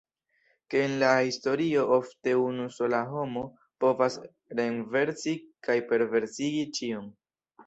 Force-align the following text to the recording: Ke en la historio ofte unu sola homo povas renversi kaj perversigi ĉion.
Ke 0.73 0.79
en 0.83 0.93
la 1.01 1.09
historio 1.27 1.83
ofte 1.97 2.33
unu 2.45 2.65
sola 2.77 3.01
homo 3.11 3.43
povas 3.85 4.17
renversi 4.63 5.37
kaj 5.69 5.77
perversigi 5.93 6.67
ĉion. 6.81 7.11